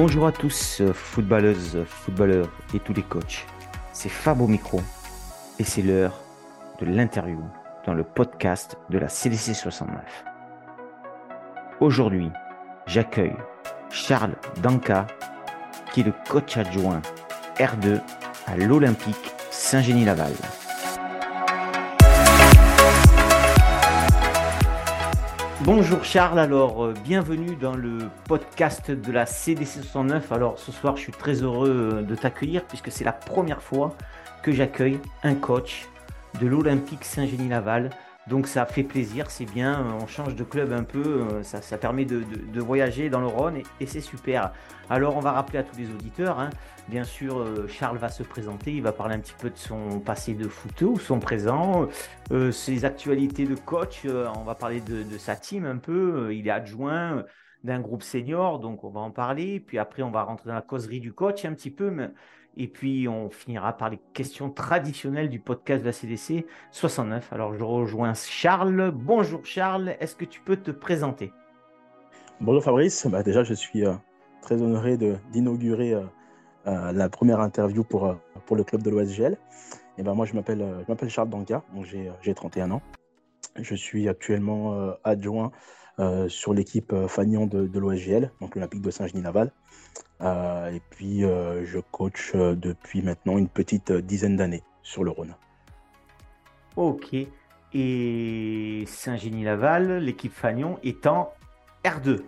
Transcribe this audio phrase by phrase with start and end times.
[0.00, 3.44] Bonjour à tous, footballeuses, footballeurs et tous les coachs.
[3.92, 4.80] C'est Fab au micro
[5.58, 6.20] et c'est l'heure
[6.80, 7.42] de l'interview
[7.84, 10.24] dans le podcast de la CDC 69.
[11.80, 12.30] Aujourd'hui,
[12.86, 13.34] j'accueille
[13.90, 15.08] Charles Danka,
[15.92, 17.02] qui est le coach adjoint
[17.56, 18.00] R2
[18.46, 20.34] à l'Olympique Saint-Génie-Laval.
[25.62, 27.98] Bonjour Charles, alors euh, bienvenue dans le
[28.28, 30.30] podcast de la CDC 69.
[30.30, 33.96] Alors ce soir je suis très heureux euh, de t'accueillir puisque c'est la première fois
[34.44, 35.88] que j'accueille un coach
[36.40, 37.90] de l'Olympique Saint-Génie-Laval.
[38.28, 42.04] Donc ça fait plaisir, c'est bien, on change de club un peu, euh, ça, permet
[42.04, 42.22] de,
[42.60, 44.52] voyager dans le Rhône et, c'est super.
[44.90, 46.50] Alors on va rappeler à tous les auditeurs, hein,
[46.88, 50.00] bien sûr euh, Charles va se présenter, il va parler un petit peu de son
[50.00, 50.48] passé de
[50.84, 51.88] ou son présent,
[52.30, 56.50] euh, ses actualités de coach, on va parler de, sa team un peu, il est
[56.50, 57.24] adjoint
[57.64, 60.62] d'un groupe senior, donc on va en parler, puis après on va rentrer dans la
[60.62, 61.90] causerie du coach un petit peu,
[62.56, 67.32] et puis, on finira par les questions traditionnelles du podcast de la CDC 69.
[67.32, 68.90] Alors, je rejoins Charles.
[68.92, 71.32] Bonjour Charles, est-ce que tu peux te présenter?
[72.40, 73.06] Bonjour Fabrice.
[73.06, 73.94] Bah, déjà, je suis euh,
[74.42, 74.96] très honoré
[75.32, 76.02] d'inaugurer euh,
[76.66, 79.36] euh, la première interview pour, pour le club de l'OSGL.
[79.96, 81.62] Et ben, moi, je m'appelle Charles Danka,
[82.22, 82.82] j'ai 31 ans.
[83.56, 85.50] Je suis actuellement adjoint
[86.28, 89.52] sur l'équipe Fagnon de, de l'OSGL, donc l'Olympique de Saint-Genis-Laval.
[90.20, 95.10] Euh, et puis, euh, je coach euh, depuis maintenant une petite dizaine d'années sur le
[95.10, 95.34] Rhône.
[96.76, 97.14] Ok.
[97.74, 101.32] Et Saint-Génie-Laval, l'équipe Fagnon étant
[101.84, 102.22] R2.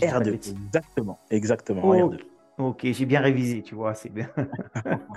[0.00, 1.18] R2, exactement.
[1.30, 2.10] Exactement.
[2.56, 4.28] Ok, j'ai bien révisé, tu vois, c'est bien.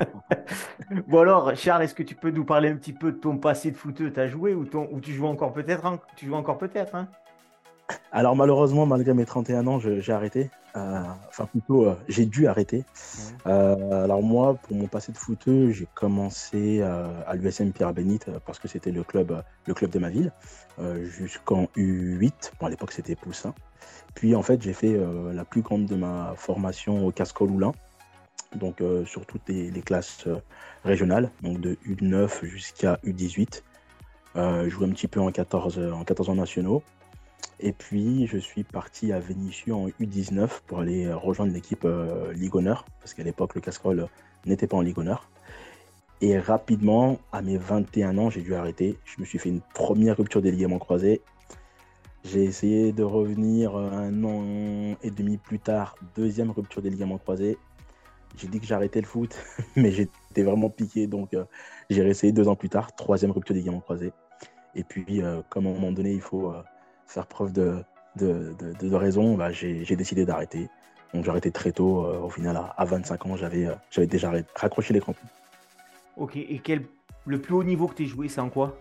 [1.07, 3.71] bon alors, Charles, est-ce que tu peux nous parler un petit peu de ton passé
[3.71, 4.11] de footeux?
[4.11, 5.99] Tu as joué ou, ton, ou tu joues encore peut-être hein?
[6.15, 7.07] Tu joues encore peut-être hein?
[8.11, 10.49] Alors malheureusement, malgré mes 31 ans, j'ai arrêté.
[10.75, 12.83] Euh, enfin plutôt, euh, j'ai dû arrêter.
[13.47, 18.59] Euh, alors moi, pour mon passé de footeux, j'ai commencé à l'USM Pierre Bénite parce
[18.59, 20.31] que c'était le club, le club de ma ville,
[21.03, 22.51] jusqu'en U8.
[22.59, 23.53] Bon, à l'époque, c'était Poussin.
[24.13, 24.99] Puis en fait, j'ai fait
[25.33, 27.71] la plus grande de ma formation au Casco Loulin.
[28.55, 30.27] Donc sur toutes les, classes
[30.83, 33.61] régionales, donc de U9 jusqu'à U18.
[34.35, 36.83] je jouais un petit peu en 14, en 14 ans nationaux.
[37.59, 42.55] Et puis, je suis parti à Vénissieux en U19 pour aller rejoindre l'équipe euh, Ligue
[42.55, 44.07] Honneur, parce qu'à l'époque, le casserole
[44.45, 45.29] n'était pas en Ligue Honneur.
[46.21, 48.97] Et rapidement, à mes 21 ans, j'ai dû arrêter.
[49.05, 51.21] Je me suis fait une première rupture des ligaments croisés.
[52.23, 57.57] J'ai essayé de revenir un an et demi plus tard, deuxième rupture des ligaments croisés.
[58.35, 59.35] J'ai dit que j'arrêtais le foot,
[59.75, 61.45] mais j'étais vraiment piqué, donc euh,
[61.89, 64.11] j'ai réessayé deux ans plus tard, troisième rupture des ligaments croisés.
[64.75, 66.53] Et puis, euh, comme à un moment donné, il faut
[67.07, 67.83] faire preuve de,
[68.15, 70.69] de, de, raison, bah, j'ai décidé d'arrêter.
[71.13, 72.05] Donc j'ai arrêté très tôt.
[72.05, 75.27] Euh, au final, à, 25 ans, j'avais euh, déjà raccroché les crampons.
[76.17, 76.83] Ok, et quel,
[77.25, 78.77] le plus haut niveau que tu as joué, c'est en quoi?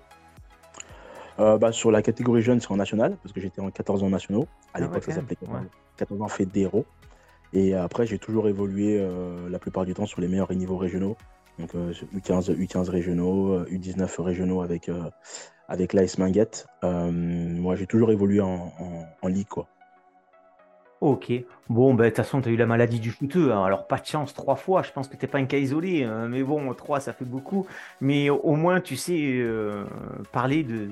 [1.39, 4.11] Euh, bah, Sur la catégorie jeune, c'est en national, parce que j'étais en 14 ans
[4.11, 4.47] nationaux.
[4.73, 5.37] À ah l'époque, ça s'appelait
[5.97, 6.87] 14 ans fédéraux.
[7.53, 9.03] Et après, j'ai toujours évolué
[9.49, 11.17] la plupart du temps sur les meilleurs niveaux régionaux.
[11.59, 14.91] Donc U15, U15 régionaux, U19 régionaux avec,
[15.69, 16.67] avec l'AS Minguette.
[16.85, 18.73] Euh, moi, j'ai toujours évolué en,
[19.23, 19.67] en, ligue, quoi.
[21.01, 21.33] Ok.
[21.69, 23.53] Bon, ben, de toute façon, tu as eu la maladie du footeux.
[23.53, 23.65] Hein.
[23.65, 24.83] Alors, pas de chance trois fois.
[24.83, 26.05] Je pense que tu pas un cas isolé.
[26.05, 26.29] Hein.
[26.29, 27.67] Mais bon, trois, ça fait beaucoup.
[28.01, 29.85] Mais au moins, tu sais euh,
[30.33, 30.89] parler de,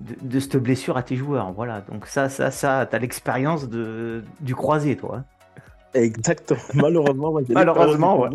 [0.00, 1.52] de, cette blessure à tes joueurs.
[1.52, 1.80] Voilà.
[1.80, 5.16] Donc, ça, ça, ça, tu as l'expérience du croisé, toi.
[5.18, 5.24] Hein.
[5.94, 6.60] Exactement.
[6.74, 8.30] Malheureusement, Malheureusement, ouais.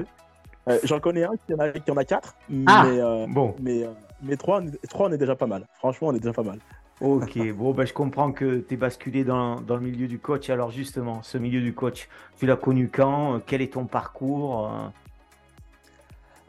[0.69, 2.35] Euh, j'en connais un qui en a, qui en a quatre.
[2.68, 3.56] Ah, mais, bon.
[3.59, 3.85] Mais
[4.22, 4.63] mais 3,
[4.96, 5.66] on est déjà pas mal.
[5.74, 6.59] Franchement, on est déjà pas mal.
[7.02, 10.50] Ok, bon, ben, je comprends que tu es basculé dans, dans, le milieu du coach.
[10.50, 13.40] Alors justement, ce milieu du coach, tu l'as connu quand?
[13.46, 14.88] Quel est ton parcours euh?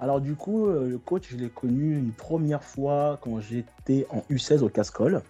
[0.00, 4.25] Alors du coup, euh, le coach, je l'ai connu une première fois quand j'étais en
[4.31, 5.23] U16 au Cascol.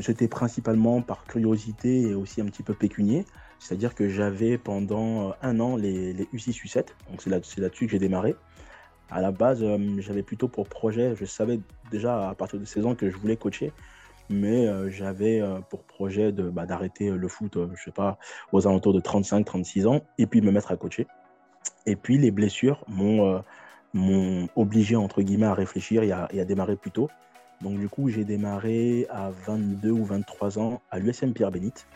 [0.00, 3.24] C'était principalement par curiosité et aussi un petit peu pécunier.
[3.58, 6.86] C'est-à-dire que j'avais pendant un an les, les U6, U7.
[7.10, 8.34] Donc c'est là-dessus que j'ai démarré
[9.10, 11.60] à la base, euh, j'avais plutôt pour projet, je savais
[11.90, 13.72] déjà à partir de 16 ans que je voulais coacher,
[14.30, 18.18] mais euh, j'avais euh, pour projet de, bah, d'arrêter le foot, je sais pas,
[18.52, 21.06] aux alentours de 35-36 ans, et puis me mettre à coacher.
[21.86, 23.42] Et puis les blessures m'ont,
[23.92, 27.08] m'ont obligé, entre guillemets, à réfléchir et à, démarrer plus tôt.
[27.60, 31.86] Donc du coup, j'ai démarré à 22 ou 23 ans à l'USM Pierre Bénite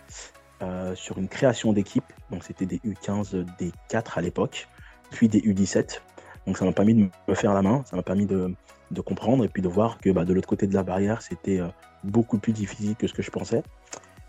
[0.94, 2.04] sur une création d'équipe.
[2.30, 4.68] Donc c'était des U15, des 4 à l'époque,
[5.10, 6.00] puis des U17
[6.48, 8.54] donc ça m'a permis de me faire la main, ça m'a permis de,
[9.04, 11.68] comprendre et puis de voir que bah, de l'autre côté de la barrière, c'était euh,
[12.04, 13.62] beaucoup plus difficile que ce que je pensais.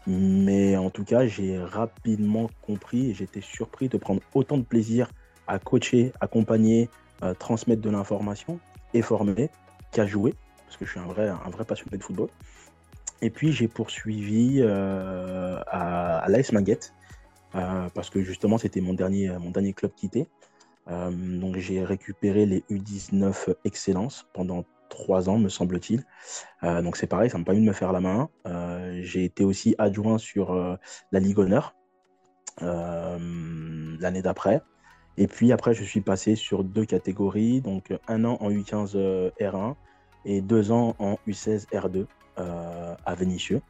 [0.06, 5.10] Mais en tout cas, j'ai rapidement compris et j'étais surpris de prendre autant de plaisir
[5.48, 6.90] à coacher, accompagner,
[7.24, 8.60] euh, transmettre de l'information
[8.94, 9.50] et former
[9.94, 10.34] qu'à jouer,
[10.66, 12.28] parce que je suis un vrai, un vrai passionné de football.
[13.22, 16.52] Et puis j'ai poursuivi euh, à, à l'AS
[17.56, 20.28] euh, parce que justement c'était mon dernier, mon dernier club quitté.
[20.88, 26.04] donc j'ai récupéré les U19 Excellence pendant trois ans, me semble-t-il.
[26.64, 28.30] Euh, donc c'est pareil, ça m'a permis de me faire la main.
[28.48, 30.76] Euh, j'ai été aussi adjoint sur euh,
[31.12, 31.76] la Ligue Honneur
[32.62, 34.62] l'année d'après.
[35.16, 39.76] Et puis après, je suis passé sur deux catégories, donc un an en U15 R1
[40.26, 42.06] et deux ans en U16 R2
[43.16, 43.62] à.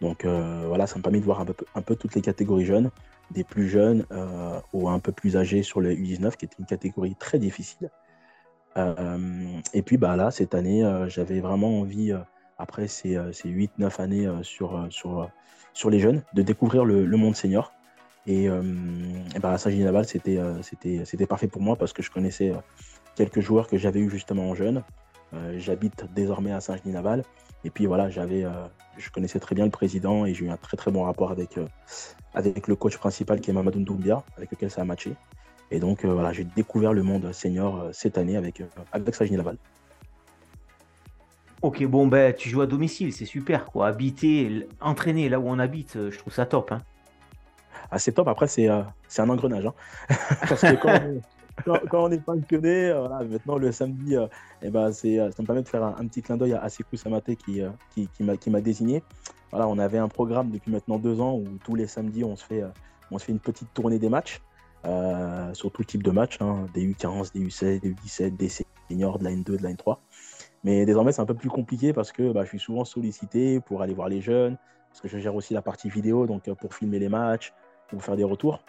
[0.00, 2.90] Donc voilà, ça m'a permis de voir un peu, toutes les catégories jeunes,
[3.30, 4.06] des plus jeunes
[4.72, 7.90] ou un peu plus âgés sur le U19, qui est une catégorie très difficile.
[8.76, 12.18] Euh, et puis bah, là, cette année, euh, j'avais vraiment envie, euh,
[12.58, 17.72] après ces, ces 8-9 années sur, sur, les jeunes, de découvrir le, monde senior.
[18.26, 20.38] Et, et bah, c'était,
[21.06, 22.52] c'était parfait pour moi parce que je connaissais
[23.16, 24.82] quelques joueurs que j'avais eu justement en jeune.
[25.56, 27.24] J'habite désormais à Saint-Genis-Naval.
[27.64, 28.44] Et puis voilà, j'avais,
[28.96, 31.58] je connaissais très bien le président et j'ai eu un très très bon rapport avec,
[32.34, 35.14] avec le coach principal qui est Mamadou Doumbia, avec lequel ça a matché.
[35.70, 39.14] Et donc, euh, voilà, j'ai découvert le monde senior euh, cette année avec, euh, avec
[39.14, 39.56] Sagini Laval.
[41.62, 43.88] Ok, bon, ben, tu joues à domicile, c'est super, quoi.
[43.88, 46.72] Habiter, entraîner là où on habite, je trouve ça top.
[46.72, 46.80] Hein.
[47.90, 49.66] Ah, c'est top, après, c'est un engrenage.
[49.66, 49.74] Hein.
[50.48, 50.98] Parce que quand,
[51.92, 54.16] on est passionné, voilà, maintenant le samedi,
[54.62, 57.62] eh ben, ça me permet de faire un, petit clin d'œil à, Sekou Samate qui,
[57.94, 58.08] qui,
[58.40, 59.02] qui m'a désigné.
[59.50, 62.44] Voilà, on avait un programme depuis maintenant deux ans où tous les samedis, on se
[62.44, 62.64] fait,
[63.10, 64.40] on se fait une petite tournée des matchs.
[64.86, 68.48] Euh, sur tout type de match, hein, des U15, des U16, des U17, des
[68.88, 69.98] seniors, de la N2, de la N3.
[70.64, 73.82] Mais désormais, c'est un peu plus compliqué parce que bah, je suis souvent sollicité pour
[73.82, 74.56] aller voir les jeunes,
[74.88, 77.52] parce que je gère aussi la partie vidéo, donc euh, pour filmer les matchs,
[77.88, 78.60] pour faire des retours.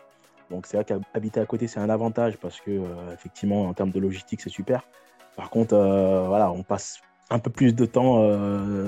[0.52, 3.92] Donc c'est vrai qu'habiter à côté, c'est un avantage parce que euh, effectivement, en termes
[3.92, 4.84] de logistique, c'est super.
[5.36, 5.76] Par contre,
[6.28, 8.20] voilà, on passe un peu plus de temps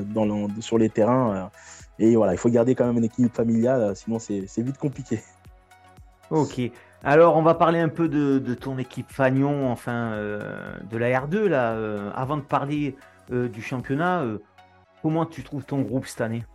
[0.03, 1.49] dans sur les terrains.
[1.99, 5.21] et voilà, il faut garder quand même une équipe familiale, sinon c'est vite compliqué.
[6.29, 6.59] Ok.
[7.03, 11.47] Alors, on va parler un peu de, ton équipe Fagnon, enfin, euh, de la R2,
[11.47, 11.73] là.
[11.73, 12.95] Euh, avant de parler
[13.31, 14.23] euh, du championnat,
[15.01, 16.45] comment tu trouves ton groupe cette année?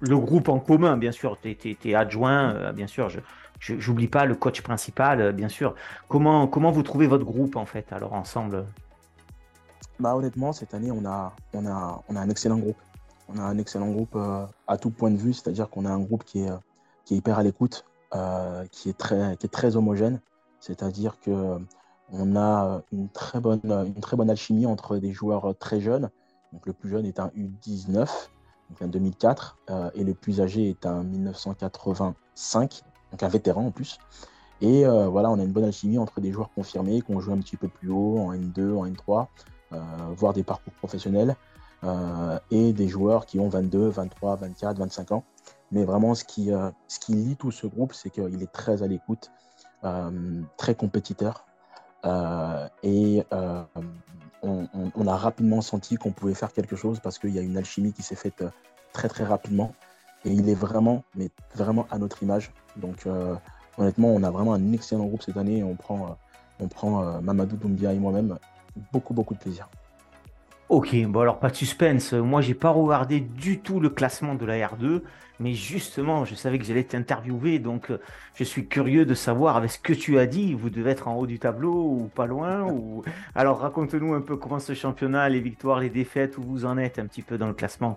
[0.00, 1.38] Le groupe en commun, bien sûr.
[1.40, 3.08] Tu es, adjoint, bien sûr.
[3.58, 5.74] Je n'oublie pas le coach principal, bien sûr.
[6.08, 8.64] Comment, comment vous trouvez votre groupe, en fait, alors, ensemble?
[9.98, 12.76] Bah, Honnêtement, cette année, on a, on, a, on a un excellent groupe.
[13.28, 14.16] On a un excellent groupe
[14.66, 16.50] à tout point de vue, c'est-à-dire qu'on a un groupe qui est,
[17.08, 17.84] qui est hyper à l'écoute,
[18.14, 20.20] euh, qui, est très, qui est très homogène.
[20.60, 21.58] C'est-à-dire que
[22.10, 26.10] on a une très, bonne, une très bonne alchimie entre des joueurs très jeunes.
[26.52, 28.08] Donc le plus jeune est un U19,
[28.70, 32.82] donc un 2004, euh, et le plus âgé est un 1985,
[33.12, 33.98] donc un vétéran en plus.
[34.60, 37.34] Et euh, voilà, on a une bonne alchimie entre des joueurs confirmés qui ont joué
[37.34, 39.26] un petit peu plus haut, en N2, en N3,
[40.16, 41.36] voire des parcours professionnels,
[42.50, 45.24] et des joueurs qui ont 22, 23, 24, 25 ans.
[45.70, 48.82] Mais vraiment, ce qui, euh, ce qui lie tout ce groupe, c'est qu'il est très
[48.82, 49.30] à l'écoute,
[49.84, 51.44] euh, très compétiteur.
[52.04, 53.24] Euh, et
[54.42, 57.92] on, a rapidement senti qu'on pouvait faire quelque chose parce qu'il y a une alchimie
[57.92, 58.44] qui s'est faite
[58.92, 59.74] très très rapidement.
[60.24, 62.52] Et il est vraiment, mais vraiment à notre image.
[62.76, 63.06] Donc
[63.78, 65.62] honnêtement, on a vraiment un excellent groupe cette année.
[65.64, 66.16] On prend,
[66.60, 68.38] on prend Mamadou Doumbia et moi-même
[68.92, 69.68] beaucoup beaucoup de plaisir.
[70.68, 72.12] Ok, bon alors pas de suspense.
[72.12, 75.00] Moi, j'ai pas regardé du tout le classement de la R2,
[75.40, 77.98] mais justement, je savais que j'allais t'interviewer, donc euh,
[78.34, 80.52] je suis curieux de savoir avec ce que tu as dit.
[80.52, 82.64] Vous devez être en haut du tableau ou pas loin.
[82.70, 83.02] Ou
[83.34, 86.98] alors raconte-nous un peu comment ce championnat, les victoires, les défaites, où vous en êtes
[86.98, 87.96] un petit peu dans le classement.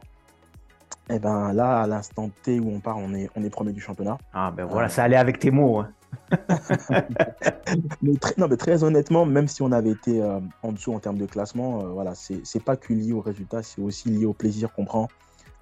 [1.10, 3.82] Eh ben là, à l'instant T où on part, on est, on est premier du
[3.82, 4.18] championnat.
[4.34, 5.80] Ah ben voilà, ça allait avec tes mots.
[5.80, 5.90] Hein.
[8.22, 11.18] très, non, mais très honnêtement, même si on avait été euh, en dessous en termes
[11.18, 14.74] de classement, euh, voilà, c'est pas que lié au résultat, c'est aussi lié au plaisir
[14.74, 15.08] qu'on prend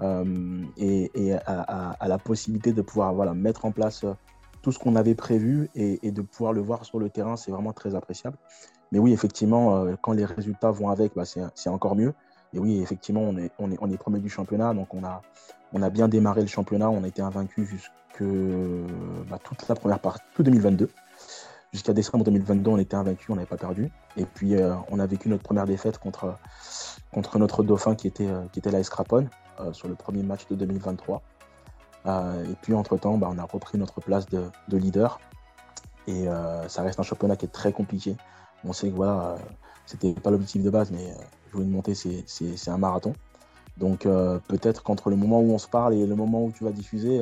[0.02, 4.06] euh, et, à, la possibilité de pouvoir voilà, mettre en place
[4.62, 7.74] tout ce qu'on avait prévu et, de pouvoir le voir sur le terrain, c'est vraiment
[7.74, 8.38] très appréciable.
[8.92, 12.14] Mais oui, effectivement, quand les résultats vont avec, bah, c'est encore mieux.
[12.54, 15.22] Et oui, effectivement, on est, on est, on est premier du championnat, donc on a,
[15.74, 17.94] on a bien démarré le championnat, on a été invaincu jusqu'à
[19.30, 20.90] bah, toute la première partie, tout 2022.
[21.72, 23.92] Jusqu'à décembre 2022, on était invaincu, on n'avait pas perdu.
[24.18, 26.36] Et puis, euh, on a vécu notre première défaite contre,
[27.14, 29.30] contre notre dauphin qui était, euh, qui était la Escrapone
[29.60, 31.22] euh, sur le premier match de 2023.
[32.08, 35.20] et puis, entre-temps, bah, on a repris notre place de, leader.
[36.08, 36.26] Et
[36.68, 38.18] ça reste un championnat qui est très compliqué.
[38.66, 39.36] On sait que voilà,
[39.86, 41.14] c'était pas l'objectif de base, mais
[41.52, 43.14] jouer une montée, c'est un marathon.
[43.78, 44.04] Donc
[44.48, 47.22] peut-être qu'entre le moment où on se parle et le moment où tu vas diffuser,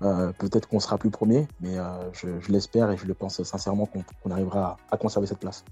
[0.00, 1.76] peut-être qu'on sera plus premier, mais
[2.12, 5.64] je, l'espère et je le pense sincèrement qu'on arrivera à, conserver cette place.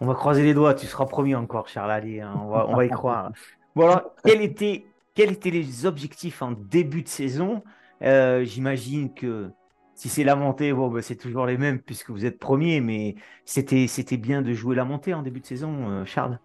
[0.00, 2.34] On va croiser les doigts, tu seras premier encore, Charles Ali, hein.
[2.38, 3.30] on, va, y croire.
[3.76, 7.62] Alors, quels étaient, quels étaient les objectifs en début de saison?
[8.00, 9.50] J'imagine que
[9.96, 13.16] si c'est la montée, bon, bah, c'est toujours les mêmes puisque vous êtes premier, mais
[13.46, 16.38] c'était, bien de jouer la montée en début de saison, euh, Charles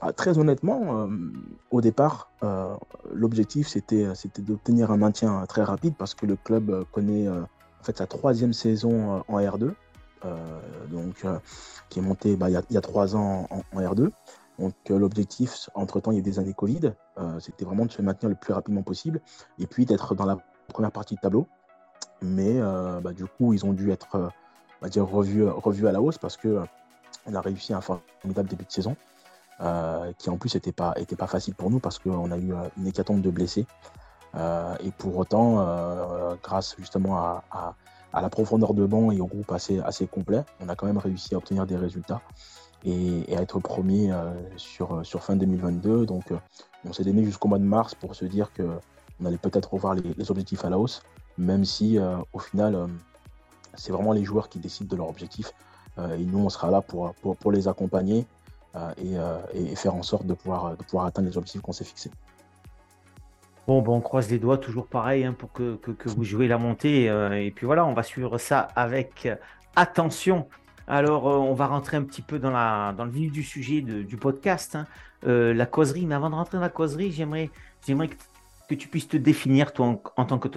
[0.00, 1.08] bah, Très honnêtement, euh,
[1.70, 2.74] au départ, euh,
[3.12, 7.46] l'objectif c'était, c'était d'obtenir un maintien très rapide parce que le club connaît en
[7.82, 9.72] fait sa troisième saison en R2,
[10.90, 11.26] donc
[11.88, 14.10] qui est monté bah, il, y a, trois ans en, R2.
[14.58, 16.92] Donc l'objectif, entre-temps, il y a des années Covid,
[17.38, 19.20] c'était vraiment de se maintenir le plus rapidement possible
[19.58, 20.36] et puis d'être dans la
[20.70, 21.46] première partie de tableau.
[22.22, 24.16] Mais euh, bah, du coup, ils ont dû être
[24.82, 28.70] euh, dire, revus, à la hausse parce qu'on euh, a réussi un formidable début de
[28.70, 28.96] saison.
[30.18, 33.20] Qui en plus n'était pas, pas facile pour nous parce qu'on a eu une hécatombe
[33.20, 33.66] de blessés.
[34.34, 37.74] et pour autant, grâce justement à,
[38.14, 41.38] la profondeur de banc et au groupe assez, complet, on a quand même réussi à
[41.38, 42.22] obtenir des résultats
[42.84, 44.12] et, à être premier
[44.56, 46.06] sur, fin 2022.
[46.06, 46.32] Donc
[46.88, 50.30] on s'est donné jusqu'au mois de mars pour se dire qu'on allait peut-être revoir les,
[50.30, 51.02] objectifs à la hausse
[51.40, 52.86] même si euh, au final, euh,
[53.74, 55.52] c'est vraiment les joueurs qui décident de leur objectif.
[55.98, 57.14] Euh, et nous, on sera là pour,
[57.50, 58.26] les accompagner
[58.96, 62.10] et, faire en sorte de pouvoir, de pouvoir atteindre les objectifs qu'on s'est fixés.
[63.66, 66.58] Bon, bon, on croise les doigts, toujours pareil, hein, pour que, que, vous jouez la
[66.58, 67.04] montée.
[67.04, 69.28] et puis voilà, on va suivre ça avec
[69.76, 70.48] attention.
[70.88, 74.16] Alors, on va rentrer un petit peu dans, la, dans le vif du sujet du
[74.16, 74.86] podcast, hein.
[75.22, 76.06] la causerie.
[76.06, 77.50] Mais avant de rentrer dans la causerie, j'aimerais,
[77.86, 80.48] j'aimerais que, tu puisses te définir, toi, en, en tant que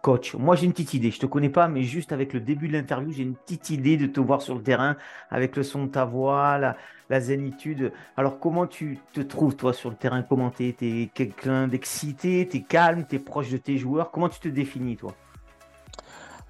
[0.00, 1.10] coach Moi, j'ai une petite idée.
[1.10, 3.96] Je te connais pas, mais juste avec le début de l'interview, j'ai une petite idée
[3.96, 4.96] de te voir sur le terrain
[5.30, 6.76] avec le son de ta voix, la,
[7.10, 7.92] la zénitude.
[8.16, 10.22] Alors, comment tu te trouves, toi, sur le terrain?
[10.22, 12.48] Comment tu es, quelqu'un d'excité?
[12.48, 13.04] Tu es calme?
[13.06, 14.12] Tu es proche de tes joueurs?
[14.12, 15.12] Comment tu te définis, toi?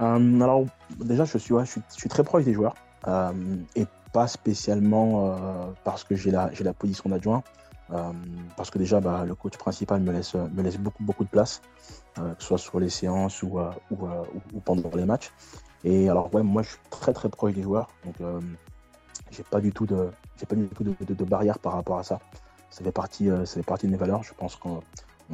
[0.03, 0.67] Euh, Alors,
[0.99, 2.75] déjà, je suis, je, suis, très proche des joueurs.
[3.09, 3.33] Euh,
[3.75, 7.43] et pas spécialement euh, parce que j'ai la, la position d'adjoint.
[8.57, 11.63] parce que déjà, bah, le coach principal me laisse, me laisse beaucoup, beaucoup de place.
[12.15, 13.59] Que ce soit sur les séances ou,
[13.91, 15.33] ou, pendant les matchs.
[15.85, 18.17] Et alors, ouais, moi, je suis très très proche des joueurs, donc
[19.31, 22.03] j'ai pas du tout de, j'ai pas du tout de, de, barrière par rapport à
[22.03, 22.21] ça.
[22.71, 24.23] Ça fait partie, ça fait partie de mes valeurs.
[24.23, 24.81] Je pense qu'on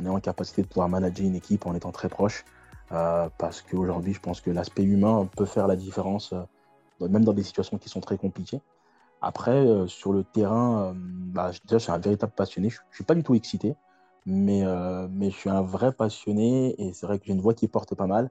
[0.04, 2.44] est en capacité de pouvoir manager une équipe en étant très proche,
[2.88, 6.32] parce qu'aujourd'hui, je pense que l'aspect humain peut faire la différence,
[7.00, 8.60] même dans des situations qui sont très compliquées.
[9.20, 12.70] Après, sur le terrain, bah, déjà, je suis un véritable passionné.
[12.70, 13.74] Je, ne suis pas du tout excité.
[14.26, 17.54] Mais, euh, mais je suis un vrai passionné et c'est vrai que j'ai une voix
[17.54, 18.28] qui porte pas mal.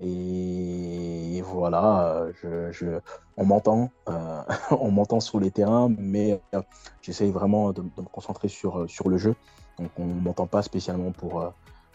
[0.00, 2.98] Et voilà, je
[3.36, 6.62] on m'entend, euh, on m'entend sur les terrains, mais euh,
[7.00, 9.34] j'essaye vraiment de, me concentrer sur, sur le jeu.
[9.78, 11.52] Donc on ne m'entend pas spécialement pour,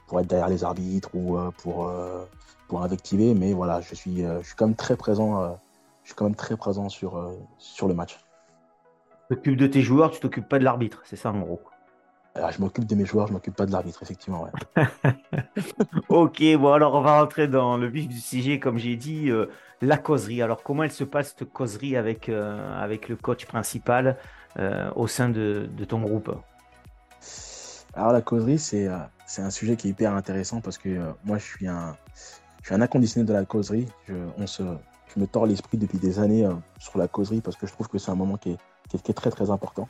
[0.07, 1.91] pour être derrière les arbitres ou pour,
[2.67, 5.57] pour invectiver, mais voilà, je suis, je suis quand même très présent,
[6.03, 8.17] je suis quand même très présent sur, sur le match.
[9.29, 11.61] Tu t'occupes de tes joueurs, tu t'occupes pas de l'arbitre, c'est ça en gros.
[12.35, 14.47] Ah, je m'occupe de mes joueurs, je m'occupe pas de l'arbitre, effectivement.
[16.09, 19.47] ok, bon alors on va rentrer dans le vif du sujet, comme j'ai dit, euh,
[19.81, 20.41] la causerie.
[20.41, 24.17] Alors comment elle se passe cette causerie avec, euh, avec le coach principal
[24.57, 26.31] euh, au sein de, ton groupe?
[27.95, 31.67] Alors la causerie, c'est un sujet qui est hyper intéressant parce que moi je suis
[31.67, 31.97] un,
[32.61, 33.87] je suis un inconditionnel de la causerie.
[34.07, 34.61] Je, on se,
[35.13, 37.97] je me tords l'esprit depuis des années sur la causerie parce que je trouve que
[37.97, 38.57] c'est un moment qui est,
[39.01, 39.87] qui est très très important.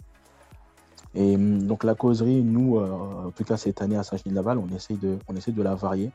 [1.16, 4.68] Et hum, donc la causerie, nous, euh, en tout cas cette année à Saint-Gilles-Laval, on
[4.68, 6.12] on essaie de la varier.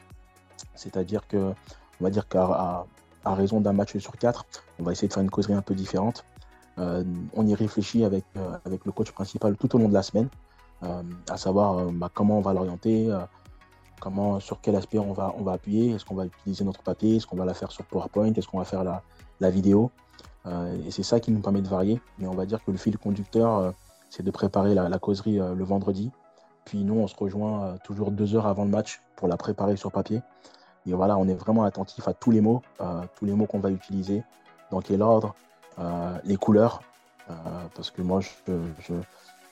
[0.75, 1.53] C'est-à-dire que,
[2.01, 2.85] on va dire qu'à
[3.25, 4.47] raison d'un match sur quatre,
[4.79, 6.25] on va essayer de faire une causerie un peu différente.
[6.79, 10.03] Euh, on y réfléchit avec, euh, avec le coach principal tout au long de la
[10.03, 10.29] semaine,
[11.31, 13.11] à savoir bah, comment on va l'orienter,
[14.01, 17.17] comment, sur quel aspect on va, on va appuyer, est-ce qu'on va utiliser notre papier,
[17.17, 19.03] est-ce qu'on va la faire sur PowerPoint, est-ce qu'on va faire la,
[19.41, 19.91] la vidéo?
[20.47, 22.03] et c'est ça qui nous permet de varier.
[22.19, 23.73] Mais on va dire que le fil conducteur,
[24.15, 26.13] c'est de préparer la, causerie euh, le vendredi.
[26.65, 29.77] Puis nous, on se rejoint euh, toujours deux heures avant le match pour la préparer
[29.77, 30.23] sur papier.
[30.87, 33.59] Et voilà, on est vraiment attentif à tous les mots, euh, tous les mots qu'on
[33.59, 34.23] va utiliser,
[34.71, 35.35] dans quel ordre,
[36.25, 36.83] les couleurs,
[37.75, 38.95] parce que moi, je,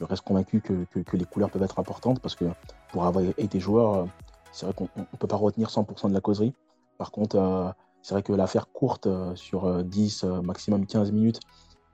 [0.01, 2.45] reste convaincu que, les couleurs peuvent être importantes, parce que
[2.93, 4.07] pour avoir été joueur,
[4.53, 6.55] c'est vrai qu'on ne peut pas retenir 100% de la causerie.
[6.97, 11.41] Par contre, c'est vrai que l'affaire courte sur 10, maximum 15 minutes,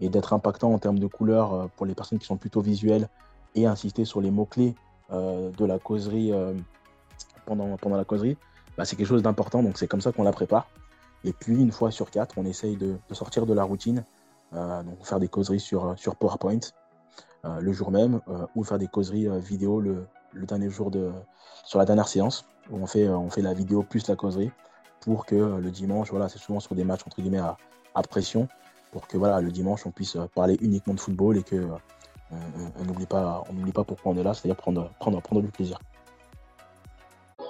[0.00, 3.09] et d'être impactant en termes de couleurs euh, pour les personnes qui sont plutôt visuelles
[3.55, 4.75] et insister sur les mots-clés
[5.11, 6.55] euh, de la causerie euh,
[7.47, 8.37] pendant, pendant la causerie,
[8.76, 9.62] bah, c'est quelque chose d'important.
[9.62, 10.69] Donc c'est comme ça qu'on la prépare.
[11.25, 14.05] Et puis une fois sur quatre, on essaye de, sortir de la routine,
[14.52, 16.61] donc faire des causeries sur, sur PowerPoint
[17.43, 18.21] le jour même
[18.55, 21.11] ou faire des causeries vidéo le, dernier jour de,
[21.64, 24.52] sur la dernière séance où on fait, on fait la vidéo plus la causerie
[25.00, 27.57] pour que le dimanche, voilà, c'est souvent sur des matchs entre guillemets à,
[27.97, 28.47] à pression,
[28.92, 31.68] pour que voilà, le dimanche on puisse parler uniquement de football et que
[32.30, 35.78] on n'oublie pas, on pas pourquoi on est là, c'est-à-dire prendre, prendre, prendre du plaisir.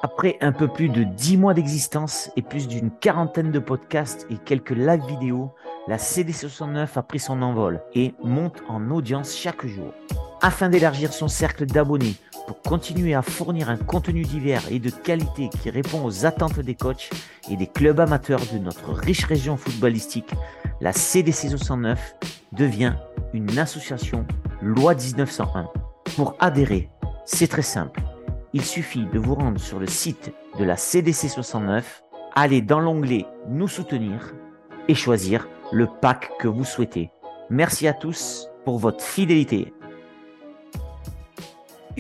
[0.03, 4.37] Après un peu plus de 10 mois d'existence et plus d'une quarantaine de podcasts et
[4.37, 5.53] quelques live vidéos,
[5.89, 9.93] la CD69 a pris son envol et monte en audience chaque jour.
[10.41, 12.15] Afin d'élargir son cercle d'abonnés
[12.47, 16.77] pour continuer à fournir un contenu divers et de qualité qui répond aux attentes des
[16.77, 17.11] coachs
[17.51, 20.33] et des clubs amateurs de notre riche région footballistique,
[20.81, 22.17] la CDC 69
[22.53, 22.95] devient
[23.33, 24.27] une association
[24.63, 25.69] loi 1901.
[26.17, 26.89] Pour adhérer,
[27.25, 28.01] c'est très simple.
[28.53, 32.03] Il suffit de vous rendre sur le site de la CDC 69,
[32.35, 34.35] aller dans l'onglet Nous soutenir
[34.89, 37.11] et choisir le pack que vous souhaitez.
[37.51, 39.73] Merci à tous pour votre fidélité.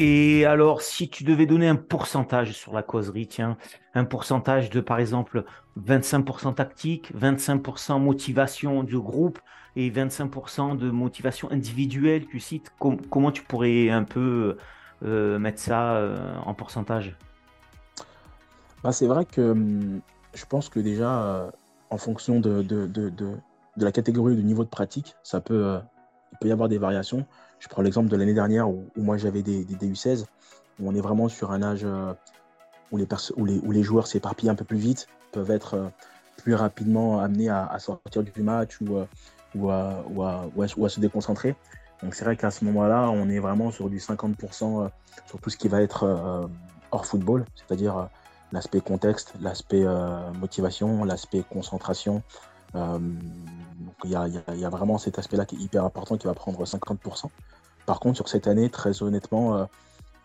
[0.00, 3.56] Et alors, si tu devais donner un pourcentage sur la causerie, tiens,
[3.94, 5.42] un pourcentage de par exemple
[5.76, 9.40] 25% tactique, 25% motivation du groupe
[9.74, 14.56] et 25% de motivation individuelle, tu cites, comment tu pourrais un peu
[15.04, 17.16] euh, mettre ça euh, en pourcentage?
[18.84, 20.00] Bah, C'est vrai que hum,
[20.32, 21.50] je pense que déjà, euh,
[21.90, 23.12] en fonction de, de,
[23.76, 25.80] la catégorie du niveau de pratique, ça peut,
[26.30, 27.26] il peut y avoir des variations.
[27.60, 30.24] Je prends l'exemple de l'année dernière où, moi j'avais des, des, DU16,
[30.80, 31.86] où on est vraiment sur un âge
[32.90, 35.90] où, les où, les, où les joueurs s'éparpillent un peu plus vite, peuvent être
[36.36, 38.98] plus rapidement amenés à, à sortir du match ou,
[39.54, 41.56] ou, à, ou, à, ou, à, se déconcentrer.
[42.02, 44.88] Donc c'est vrai qu'à ce moment-là, on est vraiment sur du 50%
[45.26, 46.48] sur tout ce qui va être
[46.92, 48.08] hors football, c'est-à-dire
[48.52, 49.84] l'aspect contexte, l'aspect
[50.38, 52.22] motivation, l'aspect concentration.
[54.04, 57.26] Il y, a vraiment cet aspect-là qui est hyper important qui va prendre 50%.
[57.86, 59.66] Par contre, sur cette année, très honnêtement,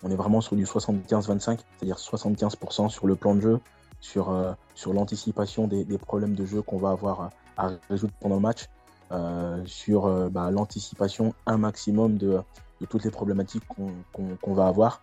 [0.03, 3.59] on est vraiment sur du 75-25, c'est-à-dire 75% sur le plan de jeu,
[4.01, 8.67] sur, sur l'anticipation des, problèmes de jeu qu'on va avoir à résoudre pendant le match,
[9.11, 12.41] euh, sur bah, l'anticipation un maximum de,
[12.89, 15.01] toutes les problématiques qu'on va avoir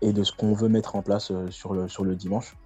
[0.00, 2.56] et de ce qu'on veut mettre en place sur le, sur le dimanche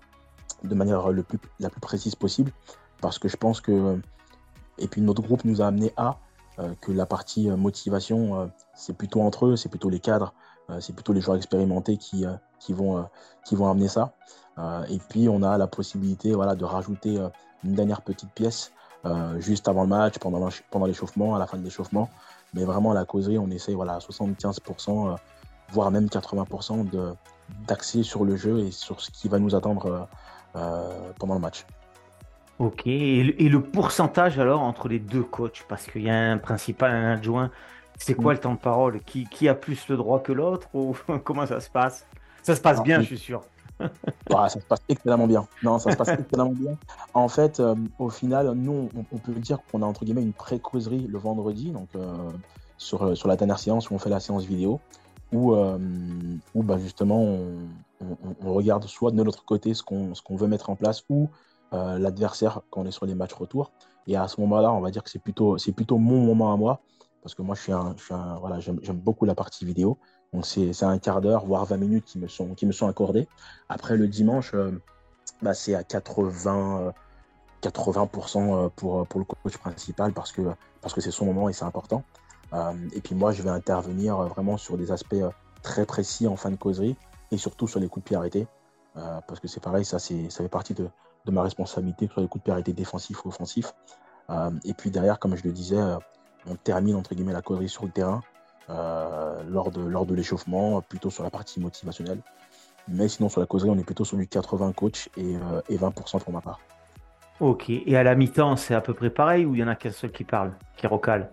[0.62, 2.52] de manière la plus précise possible
[3.00, 3.98] parce que je pense que
[4.78, 6.18] et puis notre groupe nous a amené à
[6.80, 10.34] que la partie motivation c'est plutôt entre eux c'est plutôt les cadres
[10.80, 12.24] c'est plutôt les joueurs expérimentés qui,
[12.58, 13.06] qui, vont,
[13.44, 14.12] qui vont amener ça
[14.88, 17.16] et puis on a la possibilité voilà, de rajouter
[17.62, 18.72] une dernière petite pièce
[19.38, 22.10] juste avant le match pendant l'échauffement à la fin de l'échauffement
[22.54, 25.16] mais vraiment la causerie on essaye voilà 75%
[25.70, 27.14] voire même 80%
[27.66, 30.08] d'accès sur le jeu et sur ce qui va nous attendre
[30.56, 31.66] euh, pendant le match.
[32.58, 36.90] Ok, et le, pourcentage alors entre les deux coachs, parce qu'il y a un principal
[36.90, 37.50] un adjoint,
[37.96, 38.36] c'est quoi mm.
[38.36, 39.00] le temps de parole?
[39.04, 42.04] Qui, qui, a plus le droit que l'autre ou comment ça se passe?
[42.42, 43.42] Ça se passe bien, je suis sûr.
[44.30, 45.46] ça se passe extrêmement bien.
[45.62, 46.76] Non, ça se passe extrêmement bien.
[47.14, 51.06] En fait, euh, au final, nous, on, peut dire qu'on a entre guillemets une pré-causerie
[51.08, 52.12] le vendredi, donc euh,
[52.76, 54.80] sur, sur la dernière séance où on fait la séance vidéo
[55.32, 55.78] où, euh,
[56.54, 57.68] où bah justement on,
[58.00, 61.28] on, on, regarde soit de notre côté ce qu'on qu'on veut mettre en place ou
[61.72, 63.72] euh, l'adversaire quand on est sur les matchs retour.
[64.06, 66.80] Et à ce moment-là, on va dire que c'est plutôt, plutôt mon moment à moi
[67.22, 69.98] parce que moi je suis un, je suis voilà, j'aime beaucoup la partie vidéo.
[70.32, 73.28] Donc c'est un quart d'heure, voire 20 minutes qui me sont, qui me sont accordés.
[73.68, 74.80] Après le dimanche, euh,
[75.42, 76.92] bah, c'est à 80,
[77.62, 80.42] 80% euh, pour, pour le coach principal parce que
[80.80, 82.02] parce que c'est son moment et c'est important.
[82.94, 85.22] Et puis moi, je vais intervenir vraiment sur des aspects
[85.62, 86.96] très précis en fin de causerie
[87.30, 88.46] et surtout sur les coups de pied arrêtés.
[88.94, 90.88] parce que c'est pareil, ça, ça fait partie de,
[91.30, 93.74] de, ma responsabilité, sur les coups de arrêtés défensifs ou offensifs.
[94.64, 95.80] et puis derrière, comme je le disais,
[96.46, 98.20] on termine entre guillemets la causerie sur le terrain
[98.68, 102.20] lors de, lors de l'échauffement, plutôt sur la partie motivationnelle.
[102.88, 105.34] Mais sinon, sur la causerie, on est plutôt sur du 80 coach et,
[105.68, 106.60] et 20% pour ma part.
[107.40, 109.76] Ok, et à la mi-temps, c'est à peu près pareil ou il y en a
[109.76, 111.30] qu'un seul qui parle, qui recale?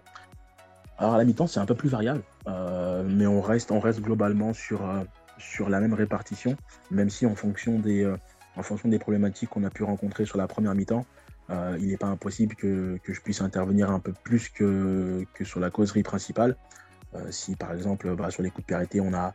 [0.99, 4.01] Alors à la mi-temps, c'est un peu plus variable, euh, mais on reste, on reste
[4.01, 5.03] globalement sur, euh,
[5.39, 6.55] sur la même répartition,
[6.91, 8.17] même si en fonction des, euh,
[8.57, 11.05] en fonction des problématiques qu'on a pu rencontrer sur la première mi-temps,
[11.49, 15.59] il n'est pas impossible que, que, je puisse intervenir un peu plus que, que sur
[15.59, 16.55] la causerie principale.
[17.29, 19.33] si par exemple bah, sur les coups de pied on a,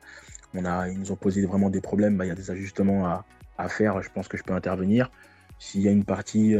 [0.55, 3.07] on a, ils nous ont posé vraiment des problèmes, bah, il y a des ajustements
[3.07, 3.25] à,
[3.59, 5.11] à, faire, je pense que je peux intervenir.
[5.59, 6.57] S'il y a une partie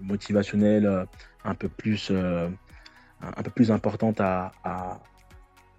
[0.00, 1.06] motivationnelle
[1.44, 2.10] un peu plus
[3.22, 4.52] un peu plus importante à,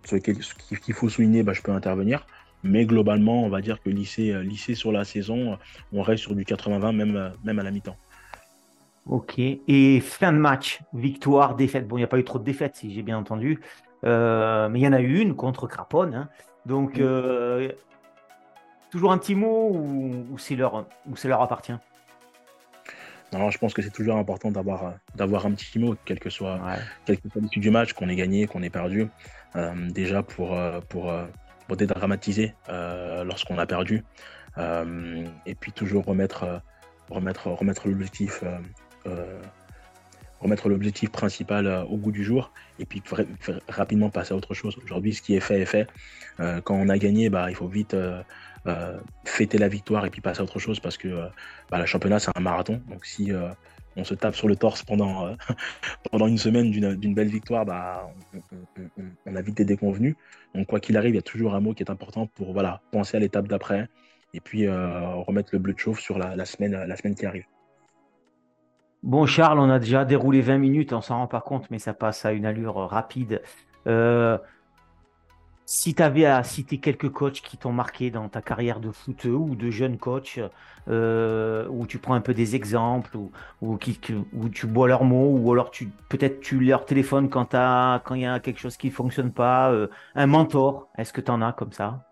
[0.06, 2.26] sur lesquelles qu'il faut souligner, bah, je peux intervenir.
[2.64, 5.58] Mais globalement, on va dire que lycée, euh, lycée sur la saison,
[5.92, 7.98] on reste sur du 80-20, même, euh, même à la mi-temps.
[9.06, 9.38] Ok.
[9.38, 11.88] Et fin de match, victoire, défaite.
[11.88, 13.60] Bon, il n'y a pas eu trop de défaites, si j'ai bien entendu.
[14.06, 16.14] Euh, mais il y en a eu une contre Craponne.
[16.16, 16.30] Hein.
[16.66, 17.02] Donc,
[18.90, 21.76] toujours un petit mot ou, c'est leur, ou leur appartient?
[23.34, 26.62] Non, je pense que c'est toujours important d'avoir d'avoir un petit mot, quel que soit,
[27.04, 29.08] quel que soit l'issue du match, qu'on ait gagné, qu'on ait perdu.
[29.90, 31.12] déjà pour, pour,
[31.68, 34.04] pour dédramatiser lorsqu'on a perdu.
[34.58, 36.62] et puis toujours remettre,
[37.10, 38.44] remettre, remettre l'objectif
[40.44, 43.02] remettre l'objectif principal euh, au goût du jour et puis
[43.70, 44.78] rapidement passer à autre chose.
[44.84, 45.88] Aujourd'hui, ce qui est fait est fait.
[46.40, 48.22] Euh, quand on a gagné, bah, il faut vite euh,
[49.26, 51.30] fêter la victoire et puis passer à autre chose parce que
[51.72, 52.82] bah, le championnat, c'est un marathon.
[52.90, 53.32] Donc si
[53.96, 55.36] on se tape sur le torse pendant,
[56.12, 58.10] pendant une semaine d'une belle victoire, bah,
[59.26, 60.16] on, a vite des déconvenus.
[60.56, 62.82] Donc quoi qu'il arrive, il y a toujours un mot qui est important pour voilà,
[62.92, 63.88] penser à l'étape d'après
[64.34, 67.46] et puis remettre le bleu de chauffe sur la, semaine, qui arrive.
[69.04, 71.94] Bon, Charles, on a déjà déroulé 20 minutes, on s'en rend pas compte, mais ça
[71.94, 73.42] passe à une allure rapide.
[73.86, 74.38] Euh,
[75.66, 79.26] si tu avais à citer quelques coachs qui t'ont marqué dans ta carrière de foot
[79.26, 80.40] ou de jeune coach,
[80.90, 83.18] euh, où tu prends un peu des exemples,
[83.62, 84.00] ou, qui,
[84.34, 87.48] où tu bois leurs mots, ou alors tu peut-être tu leur téléphones quand
[88.16, 91.32] il y a quelque chose qui ne fonctionne pas, euh, un mentor, est-ce que tu
[91.32, 92.06] en as comme ça?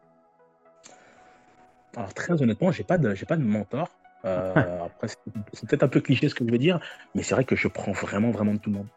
[1.98, 3.90] Alors très honnêtement, j'ai pas de j'ai pas de mentor.
[4.24, 4.54] Euh,
[4.86, 6.80] après, c'est peut-être un peu cliché ce que je veux dire,
[7.16, 8.88] mais c'est vrai que je prends vraiment, vraiment de tout le monde.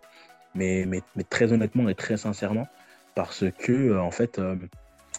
[0.54, 2.68] Mais, mais, mais très honnêtement et très sincèrement,
[3.14, 4.56] parce que, euh, en fait, euh,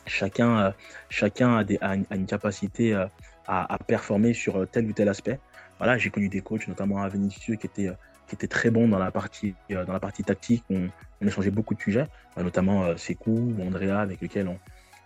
[0.06, 0.74] chacun,
[1.10, 3.10] chacun a, des, a, une, capacité à,
[3.48, 5.40] à, performer sur tel ou tel aspect.
[5.78, 7.92] Voilà, j'ai connu des coachs, notamment à Vinicius, qui étaient,
[8.28, 10.64] qui étaient très bons dans la partie, dans la partie tactique.
[10.70, 10.88] On,
[11.22, 14.60] on échangeait beaucoup de sujets, notamment Sekou ou Andrea, avec lesquels on,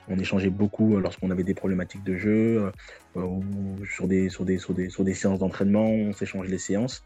[0.09, 2.71] on échangeait beaucoup euh, lorsqu'on avait des problématiques de jeu, euh,
[3.17, 6.57] euh, ou sur des, sur des, sur des, sur des séances d'entraînement, on s'échange les
[6.57, 7.03] séances.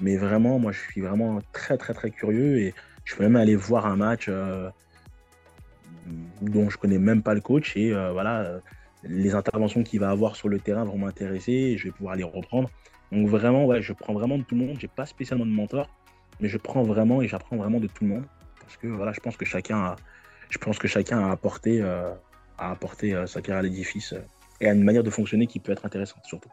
[0.00, 3.56] Mais vraiment, moi, je suis vraiment très, très, très curieux et je peux même aller
[3.56, 4.30] voir un match
[6.42, 8.60] dont je connais même pas le coach et voilà,
[9.04, 12.70] les interventions qu'il va avoir sur le terrain vont m'intéresser je vais pouvoir les reprendre.
[13.12, 14.76] Donc vraiment, je prends vraiment de tout le monde.
[14.78, 15.88] J'ai pas spécialement de mentor,
[16.40, 18.24] mais je prends vraiment et j'apprends vraiment de tout le monde
[18.60, 19.96] parce que voilà, je pense que chacun a,
[20.86, 21.82] chacun a apporté
[22.60, 24.20] apporter euh, sa carrière à l'édifice euh,
[24.60, 26.50] et à une manière de fonctionner qui peut être intéressante surtout.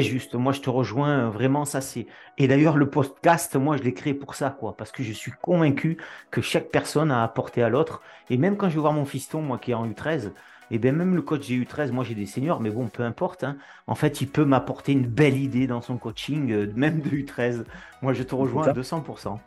[0.00, 2.06] Juste, moi je te rejoins euh, vraiment, ça c'est.
[2.38, 5.32] Et d'ailleurs, le podcast, moi je l'ai créé pour ça, quoi, parce que je suis
[5.40, 5.98] convaincu
[6.30, 8.02] que chaque personne a apporté à l'autre.
[8.30, 10.32] Et même quand je vais voir mon fiston, moi qui est en U13,
[10.70, 13.44] et bien même le coach des U13, moi j'ai des seniors, mais bon, peu importe.
[13.44, 13.56] Hein.
[13.86, 17.64] En fait, il peut m'apporter une belle idée dans son coaching, même de U13.
[18.02, 19.38] Moi je te rejoins à 200%.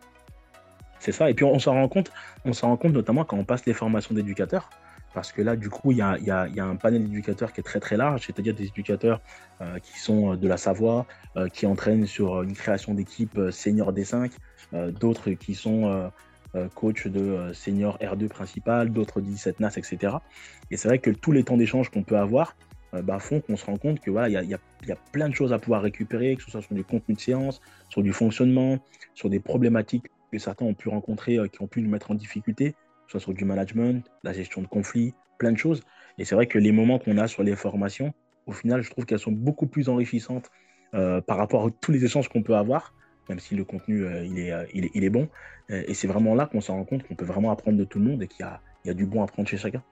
[0.99, 2.11] C'est ça, et puis on s'en rend compte,
[2.45, 4.69] on s'en rend compte notamment quand on passe les formations d'éducateurs.
[5.17, 7.97] Parce que là, du coup, il y a, un panel d'éducateurs qui est très très
[7.97, 9.19] large, c'est-à-dire des éducateurs
[9.61, 11.07] euh, qui sont euh, de la Savoie,
[11.37, 14.31] euh, qui entraînent sur une création d'équipe senior D5,
[14.91, 16.11] d'autres qui sont
[16.75, 20.17] coach de senior R2 principal, d'autres 17 NAS, etc.
[20.69, 22.55] Et c'est vrai que tous les temps d'échange qu'on peut avoir
[22.93, 25.57] bah, font qu'on se rend compte que voilà, il y a, plein de choses à
[25.57, 28.77] pouvoir récupérer, que ce soit sur du contenu de séance, sur du fonctionnement,
[29.13, 30.05] sur des problématiques
[30.37, 32.75] que certains ont pu rencontrer, qui ont pu nous mettre en difficulté
[33.07, 35.81] soit sur du management, la gestion de conflits, plein de choses.
[36.17, 38.13] Et c'est vrai que les moments qu'on a sur les formations,
[38.45, 40.49] au final, je trouve qu'elles sont beaucoup plus enrichissantes
[40.93, 42.93] euh, par rapport à tous les échanges qu'on peut avoir,
[43.29, 45.27] même si le contenu euh, il, est, euh, il, est, bon.
[45.69, 48.05] et c'est vraiment là qu'on se rend compte qu'on peut vraiment apprendre de tout le
[48.05, 49.83] monde et qu'il y, y a, du bon à apprendre chez chacun.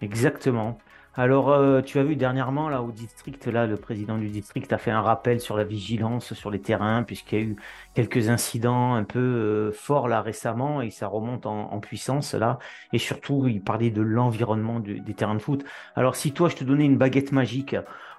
[0.00, 0.78] Exactement.
[1.18, 4.76] Alors, euh, tu as vu dernièrement, là, au district, là, le président du district a
[4.76, 7.56] fait un rappel sur la vigilance sur les terrains, puisqu'il y a eu
[7.94, 12.58] quelques incidents un peu euh, forts, là, récemment, et ça remonte en, puissance, là.
[12.92, 15.64] Et surtout, il parlait de l'environnement des terrains de foot.
[15.94, 17.76] Alors, si toi, je te donnais une baguette magique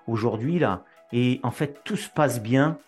[0.08, 0.84] aujourd'hui, là,
[1.14, 2.80] et en fait, tout se passe bien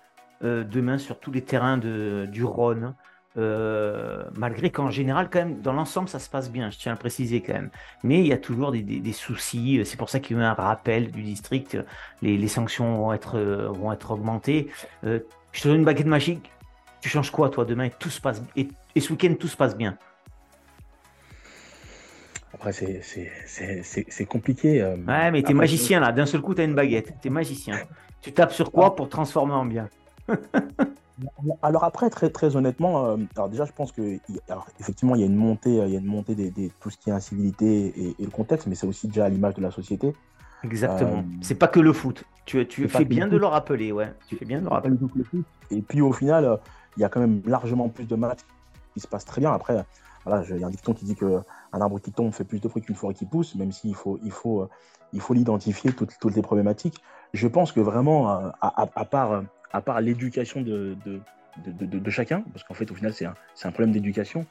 [0.44, 2.96] euh, demain sur tous les terrains du Rhône,
[3.40, 6.96] euh, malgré qu'en général, quand même, dans l'ensemble, ça se passe bien, je tiens à
[6.96, 7.70] le préciser quand même.
[8.04, 10.54] Mais il y a toujours des, soucis, c'est pour ça qu'il y a eu un
[10.54, 11.78] rappel du district,
[12.22, 14.70] les, sanctions vont être, vont être augmentées.
[15.06, 15.20] Euh,
[15.52, 16.52] je te donne une baguette magique,
[17.02, 17.86] tu changes quoi toi demain?
[17.86, 19.98] Et tout se passe et, et ce week-end tout se passe bien
[22.54, 24.82] Après c'est compliqué.
[24.82, 27.80] Euh, ouais mais t'es magicien là, d'un seul coup t'as une baguette, t'es magicien.
[28.22, 29.90] Tu tapes sur quoi pour transformer en bien?
[31.62, 34.20] Alors après, très, très honnêtement, euh, alors déjà, je pense que,
[34.80, 36.98] effectivement, il y a une montée, euh, il y a une montée de tout ce
[36.98, 40.14] qui est incivilité et, le contexte, mais c'est aussi déjà à l'image de la société.
[40.64, 41.20] Exactement.
[41.20, 42.24] Euh, c'est pas que le foot.
[42.46, 44.14] Tu, tu fais bien de le rappeler, ouais.
[44.28, 44.98] Tu fais bien de le rappeler.
[45.72, 46.60] Et puis au final,
[46.98, 48.40] il y a quand même largement plus de matchs
[48.94, 49.54] qui se passent très bien.
[49.54, 49.86] Après,
[50.26, 51.40] voilà, il y a un dicton qui dit que
[51.72, 54.20] un arbre qui tombe fait plus de fruits qu'une forêt qui pousse, même s'il faut,
[54.24, 54.68] il faut,
[55.14, 56.98] il faut l'identifier toutes, toutes les problématiques.
[57.34, 60.96] Je pense que vraiment, à, à part à part l'éducation de,
[62.10, 64.46] chacun, parce qu'en fait, au final, c'est un, problème d'éducation.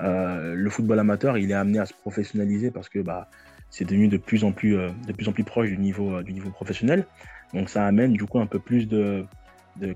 [0.00, 3.28] Euh, le football amateur, il est amené à se professionnaliser parce que bah,
[3.70, 4.76] c'est devenu de plus en plus,
[5.14, 7.06] plus proche du niveau, du niveau professionnel.
[7.54, 9.24] Donc ça amène du coup un peu plus de,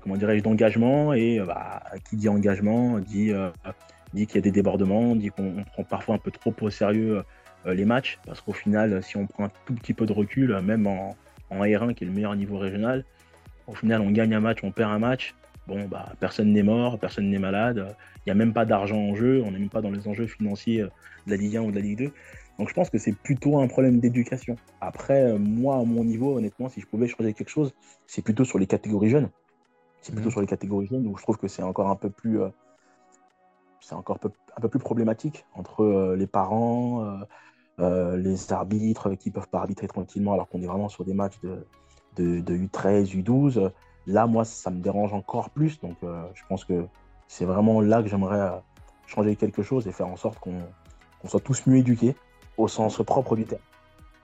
[0.01, 3.31] comment dirais-je d'engagement et bah, qui dit engagement dit
[4.13, 7.23] dit qu'il y a des débordements, dit qu'on prend parfois un peu trop au sérieux
[7.65, 10.85] les matchs parce qu'au final si on prend un tout petit peu de recul même
[10.85, 11.15] en,
[11.49, 13.05] en R1 qui est le meilleur niveau régional,
[13.67, 15.35] au final on gagne un match, on perd un match,
[15.67, 19.15] bon bah personne n'est mort, personne n'est malade, il n'y a même pas d'argent en
[19.15, 21.75] jeu, on n'est même pas dans les enjeux financiers de la Ligue 1 ou de
[21.75, 22.11] la Ligue 2.
[22.57, 24.55] Donc je pense que c'est plutôt un problème d'éducation.
[24.79, 27.73] Après, moi, à mon niveau, honnêtement, si je pouvais choisir quelque chose,
[28.07, 29.29] c'est plutôt sur les catégories jeunes.
[30.01, 30.31] C'est plutôt mhm.
[30.31, 32.49] sur les catégories jeunes où je trouve que c'est encore un peu plus, euh,
[33.81, 37.19] c'est encore un peu, plus problématique entre euh, les parents,
[37.79, 41.39] euh, les arbitres qui peuvent pas arbitrer tranquillement alors qu'on est vraiment sur des matchs
[41.41, 41.65] de,
[42.15, 43.71] de, U13, U12.
[44.07, 45.79] Là, moi, ça me dérange encore plus.
[45.79, 46.85] Donc, je pense que
[47.27, 48.61] c'est vraiment là que j'aimerais
[49.07, 52.15] changer quelque chose et faire en sorte qu'on soit tous mieux éduqués
[52.57, 53.61] au sens propre du terme.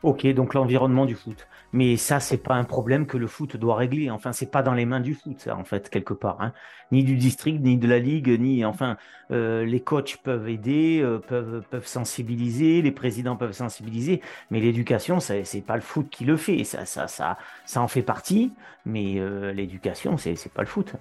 [0.04, 1.48] Ok, donc l'environnement du foot.
[1.74, 4.10] Mais ça, c'est pas un problème que le foot doit régler.
[4.10, 6.42] Enfin, c'est pas dans les mains du foot, ça, en fait, quelque part.
[6.42, 6.54] Hein.
[6.92, 8.66] Ni du district, ni de la ligue, ni.
[8.66, 8.98] Enfin,
[9.32, 14.22] euh, les coachs peuvent aider, euh, peuvent, sensibiliser, les présidents peuvent sensibiliser.
[14.50, 16.64] Mais l'éducation, c'est pas le foot qui le fait.
[16.64, 18.54] Ça, ça, ça, ça en fait partie.
[18.86, 20.96] Mais euh, l'éducation, c'est pas le foot.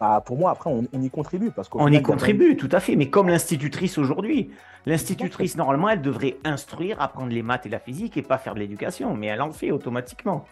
[0.00, 1.50] Bah, pour moi, après, on, y contribue.
[1.50, 2.94] Parce on y contribue, tout à fait.
[2.94, 4.50] Mais comme l'institutrice aujourd'hui,
[4.86, 8.60] l'institutrice, normalement, elle devrait instruire, apprendre les maths et la physique et pas faire de
[8.60, 9.14] l'éducation.
[9.14, 10.44] Mais elle en fait automatiquement.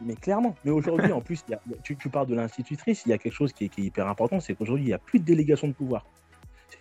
[0.00, 0.54] Mais clairement.
[0.64, 1.44] Mais aujourd'hui, en plus,
[1.82, 4.84] tu, parles de l'institutrice, il y a quelque chose qui est, hyper important c'est qu'aujourd'hui,
[4.84, 6.06] il n'y a plus de délégation de pouvoir.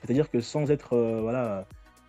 [0.01, 0.93] C'est-à-dire que sans être.
[0.93, 1.65] Euh, voilà.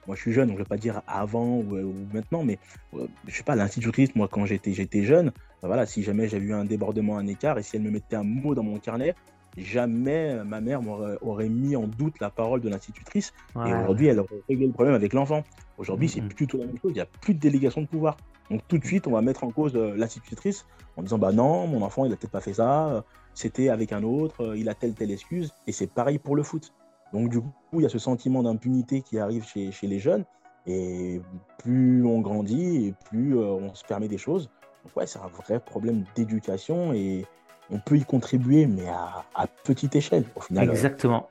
[0.06, 2.58] Moi, je suis jeune, donc je ne vais pas dire avant ou, maintenant, mais
[2.92, 6.52] euh, je sais pas, l'institutrice, moi, quand j'étais jeune, bah voilà, si jamais j'avais eu
[6.52, 9.14] un débordement, un écart, et si elle me mettait un mot dans mon carnet,
[9.56, 10.80] jamais ma mère
[11.22, 13.32] aurait mis en doute la parole de l'institutrice.
[13.56, 15.44] Et aujourd'hui, elle aurait réglé le problème avec l'enfant.
[15.78, 16.92] Aujourd'hui, c'est plus tout la même chose.
[16.92, 18.16] Il n'y a plus de délégation de pouvoir.
[18.50, 21.66] Donc tout de suite, on va mettre en cause euh, l'institutrice en disant bah non,
[21.66, 23.04] mon enfant, il a peut-être pas fait ça.
[23.32, 24.42] C'était avec un autre.
[24.44, 25.52] Euh, il a telle telle excuse.
[25.66, 26.72] Et c'est pareil pour le foot.
[27.12, 30.24] Donc du coup, il y a ce sentiment d'impunité qui arrive chez, chez, les jeunes.
[30.66, 31.20] Et
[31.58, 34.50] plus on grandit, et plus euh, on se permet des choses.
[34.84, 37.24] Donc ouais, c'est un vrai problème d'éducation et
[37.70, 40.68] on peut y contribuer, mais à, petite échelle, au final.
[40.68, 41.28] Exactement.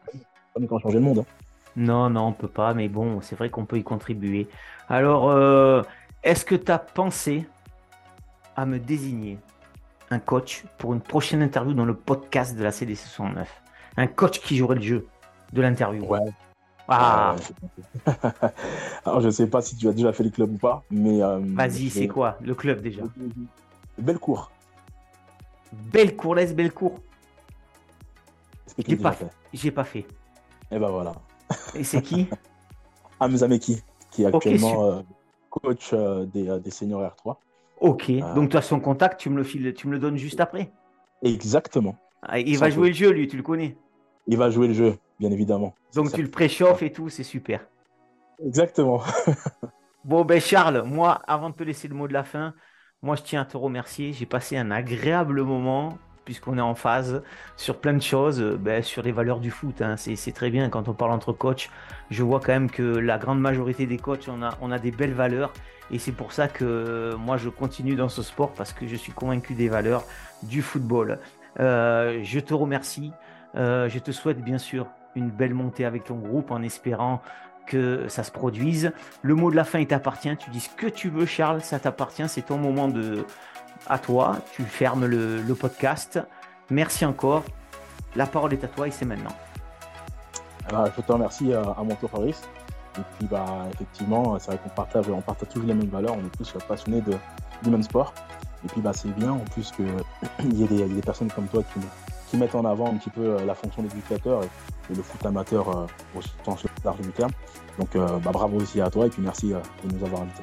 [0.55, 1.19] on quand changer le monde.
[1.19, 1.43] Hein.
[1.75, 4.47] Non, non, on peut pas, mais bon, c'est vrai qu'on peut y contribuer.
[4.89, 5.81] Alors, euh,
[6.23, 7.47] est-ce que tu as pensé
[8.55, 9.39] à me désigner
[10.11, 13.61] un coach pour une prochaine interview dans le podcast de la CDC 69
[13.97, 15.07] Un coach qui jouerait le jeu
[15.51, 16.19] de l'interview Ouais.
[16.87, 17.35] Ah.
[19.05, 21.23] Alors, je sais pas si tu as déjà fait le club ou pas, mais.
[21.23, 23.03] Euh, Vas-y, c'est quoi le club déjà?
[23.97, 24.51] Bellecour.
[25.91, 26.99] Belle cour, laisse belle cour.
[28.87, 29.27] J'ai pas, fait.
[29.53, 30.05] J'ai pas fait.
[30.71, 31.13] Et ben voilà.
[31.75, 32.27] Et c'est qui
[33.19, 33.81] Hamza Meki,
[34.11, 35.01] qui est actuellement euh,
[35.49, 37.35] coach euh, des, euh, des, seniors R3.
[37.79, 40.39] Ok, donc tu as son contact, tu me le files, tu me le donnes juste
[40.39, 40.71] après.
[41.21, 41.95] Exactement.
[42.21, 43.77] Ah, il va jouer le jeu, lui, tu le connais.
[44.27, 45.73] Il va jouer le jeu, bien évidemment.
[45.93, 47.67] Donc tu le préchauffes et tout, c'est super.
[48.43, 49.01] Exactement.
[50.05, 52.53] bon, ben Charles, moi, avant de te laisser le mot de la fin,
[53.03, 54.13] moi, je tiens à te remercier.
[54.13, 57.21] J'ai passé un agréable moment puisqu'on est en phase
[57.57, 59.81] sur plein de choses, ben, sur les valeurs du foot.
[59.81, 59.97] Hein.
[59.97, 61.69] C'est très bien quand on parle entre coachs.
[62.09, 64.91] Je vois quand même que la grande majorité des coachs, on a, on a des
[64.91, 65.51] belles valeurs.
[65.91, 69.11] Et c'est pour ça que moi, je continue dans ce sport parce que je suis
[69.11, 70.05] convaincu des valeurs
[70.43, 71.19] du football.
[71.59, 73.11] Euh, je te remercie.
[73.55, 77.21] Euh, je te souhaite bien sûr une belle montée avec ton groupe en espérant
[77.65, 78.91] que ça se produise.
[79.21, 80.35] Le mot de la fin, il t'appartient.
[80.37, 82.27] Tu dis ce que tu veux, Charles, ça t'appartient.
[82.27, 83.25] C'est ton moment de
[83.87, 84.37] à toi.
[84.53, 86.19] Tu fermes le, podcast.
[86.69, 87.43] Merci encore.
[88.15, 89.35] La parole est à toi et c'est maintenant.
[90.69, 92.41] Alors, je te remercie à, mon tour, Fabrice.
[92.97, 96.15] Et puis, bah, effectivement, c'est vrai qu'on partage, on partage tous les mêmes valeurs.
[96.15, 98.13] On est tous passionnés du même sport.
[98.63, 101.79] Et puis, bah, c'est bien en plus qu'il y, ait des personnes comme toi qui,
[102.33, 104.47] qui mettent en avant un petit peu euh, la fonction d'éducateur et,
[104.95, 107.29] le foot amateur euh, au sens large du terme.
[107.77, 110.41] Donc euh, bah, bravo aussi à toi et puis merci de nous avoir invités.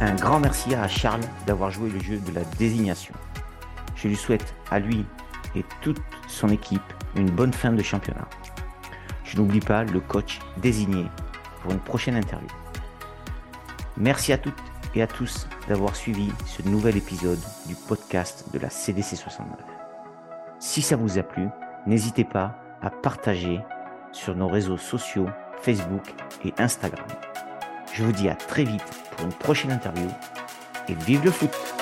[0.00, 3.14] Un grand merci à Charles d'avoir joué le jeu de la désignation.
[3.96, 5.04] Je lui souhaite à lui
[5.54, 6.80] et toute son équipe
[7.14, 8.26] une bonne fin de championnat.
[9.24, 11.04] Je n'oublie pas le coach désigné
[11.62, 12.48] pour une prochaine interview.
[13.96, 14.60] Merci à toutes
[14.94, 19.58] et à tous d'avoir suivi ce nouvel épisode du podcast de la CDC 69.
[20.58, 21.48] Si ça vous a plu,
[21.86, 23.60] n'hésitez pas à partager
[24.12, 25.26] sur nos réseaux sociaux
[25.60, 27.06] Facebook et Instagram.
[27.92, 30.08] Je vous dis à très vite pour une prochaine interview
[30.88, 31.73] et vive le foot